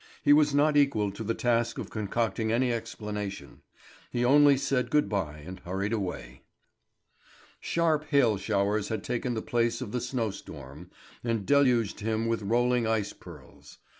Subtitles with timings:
[0.23, 3.61] He was not equal to the task of concocting any explanation;
[4.09, 6.41] he only said good bye and hurried away.
[7.59, 10.89] Sharp hail showers had taken the place of the snow storm,
[11.23, 13.77] and deluged him with rolling ice pearls.